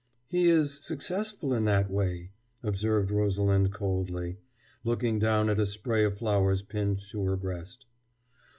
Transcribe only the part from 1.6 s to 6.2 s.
that way," observed Rosalind coldly, looking down at a spray of